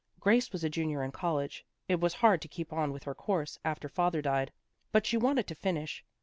Grace 0.19 0.51
was 0.51 0.63
a 0.63 0.67
Junior 0.69 1.03
in 1.03 1.11
college. 1.11 1.63
It 1.87 1.99
was 1.99 2.15
hard 2.15 2.41
to 2.41 2.47
keep 2.47 2.73
on 2.73 2.91
with 2.91 3.03
her 3.03 3.13
course, 3.13 3.59
after 3.63 3.87
father 3.87 4.19
died, 4.23 4.51
but 4.91 5.05
she 5.05 5.15
wanted 5.15 5.45
to 5.45 5.53
finish. 5.53 6.03